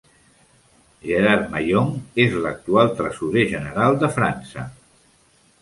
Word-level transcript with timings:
Gerard 1.01 1.43
Myon 1.51 1.93
és 2.25 2.37
l'actual 2.47 2.91
Tresorer 3.03 3.47
General, 3.55 4.01
de 4.05 4.11
França. 4.19 4.69